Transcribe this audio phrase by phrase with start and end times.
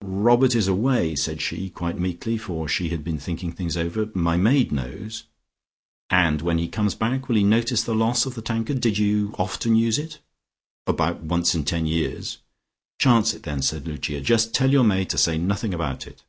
[0.00, 4.08] "Robert is away," said she, quite meekly, for she had been thinking things over.
[4.14, 5.24] "My maid knows."
[6.08, 8.80] "And when he comes back, will he notice the loss of the tankard?
[8.80, 10.20] Did you often use it?"
[10.86, 12.38] "About once in ten years."
[12.98, 14.22] "Chance it, then," said Lucia.
[14.22, 16.22] "Just tell your maid to say nothing about it."